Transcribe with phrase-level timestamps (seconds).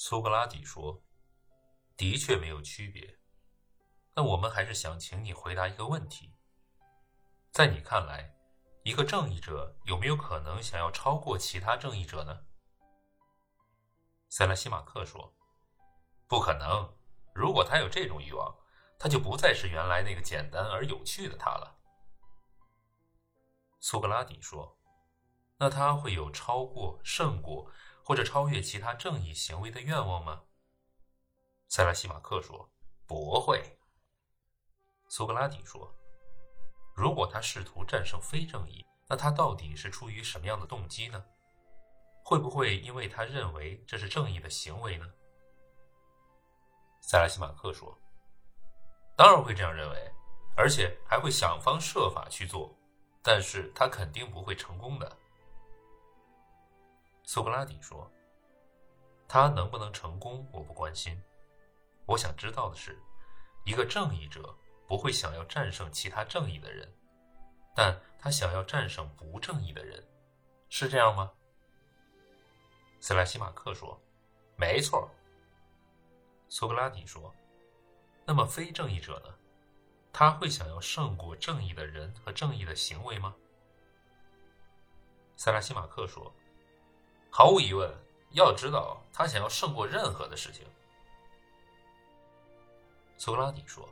[0.00, 1.02] 苏格拉底说
[1.98, 3.18] ：“的确没有区别。
[4.14, 6.36] 那我们还是想请你回答一个问题：
[7.50, 8.36] 在你看来，
[8.84, 12.46] 一个正义者有没有可能想要超过其他正义者呢？”
[14.30, 15.34] 塞拉西马克说
[16.28, 16.96] ：“不可能。
[17.34, 18.56] 如果他有这种欲望，
[19.00, 21.76] 他就不再是原来那个简单而有趣的他了。”
[23.82, 24.78] 苏格拉底说
[25.58, 27.68] ：“那他会有超过、胜过？”
[28.08, 30.42] 或者超越其他正义行为的愿望吗？
[31.68, 32.72] 塞拉西马克说
[33.06, 33.78] ：“不会。”
[35.10, 35.94] 苏格拉底说
[36.96, 41.22] ：“如果他试图战胜非正义，那他到底是出于什么样的动机呢？
[42.24, 45.04] 会不会因为他认为这是正义的行为呢？”
[47.04, 47.94] 塞拉西马克说
[49.18, 50.12] ：“当然会这样认为，
[50.56, 52.74] 而且还会想方设法去做，
[53.22, 55.14] 但是他肯定不会成功的。”
[57.30, 58.10] 苏格拉底说
[59.28, 61.22] ：“他能不能成功，我不关心。
[62.06, 62.98] 我想知道的是，
[63.66, 66.90] 一个正义者不会想要战胜其他正义的人，
[67.76, 70.02] 但他想要战胜不正义的人，
[70.70, 71.30] 是这样吗？”
[72.98, 74.00] 斯莱西马克说
[74.56, 75.06] ：“没错。”
[76.48, 77.30] 苏格拉底说
[78.24, 79.34] ：“那么非正义者呢？
[80.14, 83.36] 他会想要胜过正义的人和正义的行为吗？”
[85.36, 86.34] 塞拉西马克说。
[87.38, 87.88] 毫无疑问，
[88.32, 90.66] 要知道他想要胜过任何的事情。
[93.16, 93.88] 苏格拉底说：“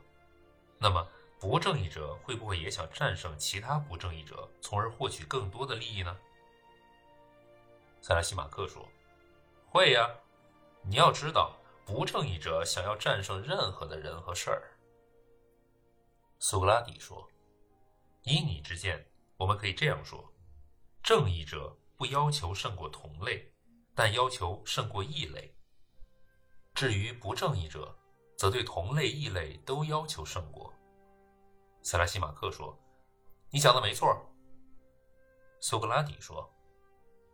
[0.77, 1.07] 那么，
[1.39, 6.13] 不正义者会不会也想战胜其他不正义者，从而获取更多的利益呢？”
[8.03, 8.85] 塞拉西马克说
[9.71, 10.09] ：“会呀，
[10.81, 14.61] 你要知道，不正义者想要战胜任何的人和事儿。”
[16.37, 17.25] 苏格拉底说
[18.23, 20.33] ：“依你之见，我们可以这样说：
[21.01, 23.51] 正义者。”不要求胜过同类，
[23.95, 25.51] 但要求胜过异类。
[26.75, 27.97] 至于不正义者，
[28.37, 30.71] 则对同类、异类都要求胜过。
[31.81, 32.77] 塞拉西马克说
[33.49, 34.15] ：“你讲的没错。”
[35.59, 36.47] 苏格拉底说：“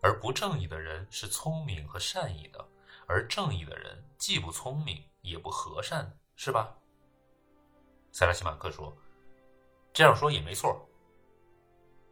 [0.02, 2.66] 而不正义的人是聪明和善意的，
[3.06, 6.78] 而正义的人既不聪明也不和善，是吧？”
[8.14, 8.98] 塞拉西马克说
[9.92, 10.88] ：“这样说也没错。”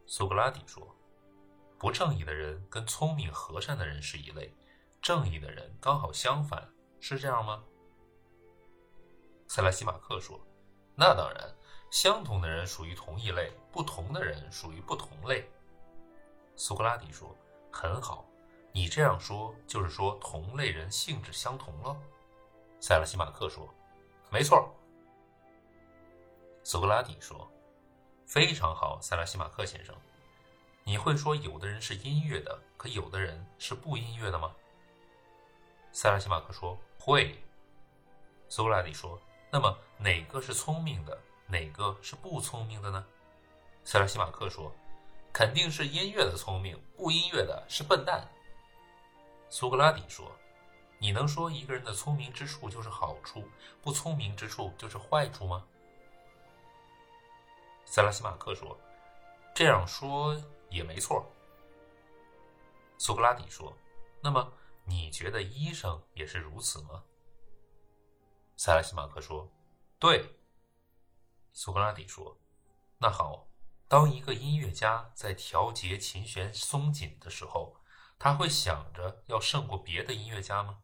[0.04, 0.94] 苏格拉底说。
[1.82, 4.54] 不正义的人跟聪明和善的人是一类，
[5.00, 7.60] 正义的人刚好相反，是这样吗？
[9.48, 10.40] 塞拉西马克说
[10.94, 11.52] ：“那当然，
[11.90, 15.50] 相同的人属于同一类，不同的人属于不同类。”
[16.54, 17.36] 苏格拉底说
[17.72, 18.24] ：“很好，
[18.70, 22.00] 你这样说就是说同类人性质相同了。”
[22.78, 23.68] 塞拉西马克说
[24.30, 24.72] ：“没错。”
[26.62, 27.50] 苏格拉底说
[28.24, 29.92] ：“非常好，塞拉西马克先生。”
[30.84, 34.52] 你会说有的人是音乐的，可有的人是不音乐的吗？
[35.92, 37.40] 塞拉西马克说会。
[38.48, 41.16] 苏格拉底说：“那么哪个是聪明的，
[41.46, 43.06] 哪个是不聪明的呢？”
[43.84, 44.74] 塞拉西马克说
[45.32, 48.26] ：“肯定是音乐的聪明，不音乐的是笨蛋。”
[49.48, 50.30] 苏格拉底说
[50.98, 53.48] ：“你能说一个人的聪明之处就是好处，
[53.80, 55.64] 不聪明之处就是坏处吗？”
[57.86, 58.76] 塞拉西马克说
[59.54, 60.36] ：“这样说。”
[60.72, 61.24] 也没错，
[62.98, 63.76] 苏格拉底说
[64.22, 64.52] ：“那么
[64.84, 67.04] 你觉得医生也是如此吗？”
[68.56, 69.48] 塞拉西马克说
[69.98, 70.38] ：“对。”
[71.52, 72.36] 苏格拉底说
[72.98, 73.46] ：“那好，
[73.88, 77.76] 当一个音乐家在调节琴弦松紧的时候，
[78.18, 80.82] 他会想着要胜过别的音乐家吗？”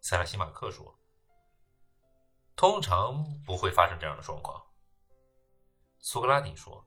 [0.00, 0.98] 塞拉西马克说
[2.54, 4.62] ：“通常不会发生这样的状况。”
[5.98, 6.86] 苏格拉底说。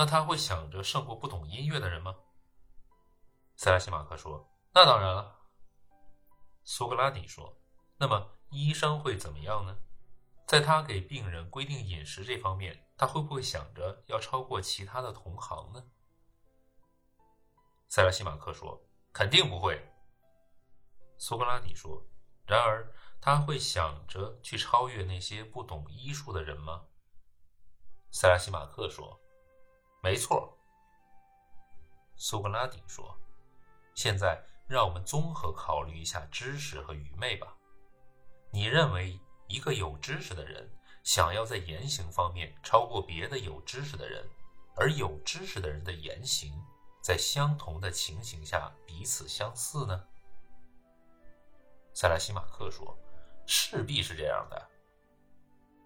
[0.00, 2.16] 那他会想着胜过不懂音乐的人吗？
[3.54, 5.38] 塞拉西马克说：“那当然了。”
[6.64, 7.54] 苏格拉底说
[8.00, 9.76] ：“那么医生会怎么样呢？
[10.46, 15.84] 在他给病人规定饮食这方面，他会不会想着要超过其他的同行呢？”
[17.90, 18.82] 塞拉西马克说
[19.12, 19.86] ：“肯定不会。”
[21.20, 22.02] 苏格拉底说
[22.48, 22.90] ：“然而
[23.20, 26.86] 他会想着去超越那些不懂医术的人吗？”
[28.10, 29.20] 塞拉西马克说。
[30.02, 30.56] 没错，
[32.16, 33.14] 苏格拉底说
[33.94, 37.54] ：“现在让我们综合考虑一下知识和愚昧吧。
[38.50, 40.70] 你认为一个有知识的人
[41.04, 44.26] 想要在言行方面超过别的有知识的人，
[44.74, 46.52] 而有知识的人的言行
[47.02, 50.08] 在相同的情形下彼此相似呢？”
[51.92, 52.96] 塞拉西马克说
[53.46, 54.70] ：“势必是这样的。”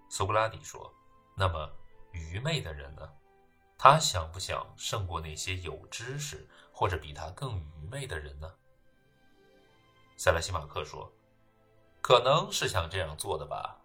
[0.08, 0.94] 苏格拉底说
[1.36, 1.68] ：“那么
[2.12, 3.02] 愚昧的人呢？”
[3.84, 8.50] 他想不想胜过那些有知识或者比他更愚昧的人呢？
[10.16, 11.12] 塞拉西马克说
[12.00, 13.78] ：“可能是想这样做的吧。”